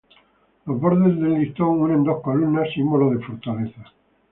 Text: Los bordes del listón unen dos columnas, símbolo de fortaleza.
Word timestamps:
Los 0.65 0.81
bordes 0.81 1.19
del 1.19 1.35
listón 1.37 1.79
unen 1.79 2.03
dos 2.03 2.23
columnas, 2.23 2.73
símbolo 2.73 3.11
de 3.11 3.23
fortaleza. 3.23 3.83